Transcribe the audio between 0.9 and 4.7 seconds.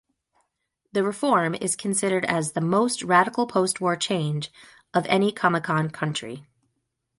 The reform is considered as "the most radical postwar change"